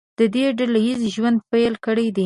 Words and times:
دوی 0.33 0.47
ډله 0.59 0.79
ییز 0.87 1.01
ژوند 1.15 1.37
پیل 1.51 1.73
کړی 1.85 2.07
دی. 2.15 2.19